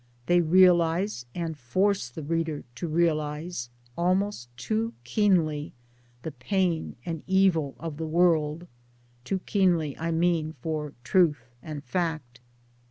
[0.25, 5.73] They realize and force the reader to realize almost too keenly
[6.23, 8.67] the pain and evil of the world 1
[9.25, 12.39] too keenly I mean for truth and fact.